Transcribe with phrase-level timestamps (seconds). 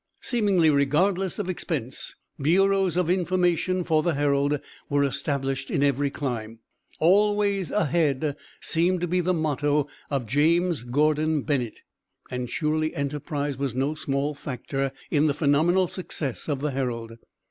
[0.21, 6.57] Seemingly regardless of expense, bureaus of information for the Herald were established in every clime.
[6.97, 11.81] 'Always ahead' seemed to be the motto of James Gordon Bennett,
[12.31, 17.19] and surely enterprise was no small factor in the phenomenal success of the Herald.